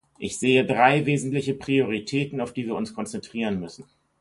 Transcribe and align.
Ich 0.17 0.39
sehe 0.39 0.65
drei 0.65 1.05
wesentliche 1.05 1.53
Prioritäten, 1.53 2.41
auf 2.41 2.53
die 2.53 2.65
wir 2.65 2.73
uns 2.73 2.95
konzentrieren 2.95 3.59
müssen. 3.59 3.85